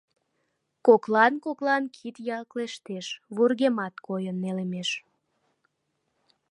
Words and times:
Коклан-коклан 0.85 1.83
кид 1.95 2.15
яклештеш, 2.39 3.05
вургемат 3.35 3.95
койын 4.07 4.37
нелемеш. 4.43 4.89